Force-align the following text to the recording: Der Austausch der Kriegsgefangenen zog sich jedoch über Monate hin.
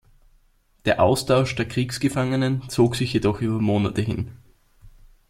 Der 0.85 0.99
Austausch 0.99 1.53
der 1.53 1.67
Kriegsgefangenen 1.67 2.67
zog 2.69 2.95
sich 2.95 3.13
jedoch 3.13 3.39
über 3.39 3.61
Monate 3.61 4.01
hin. 4.01 4.31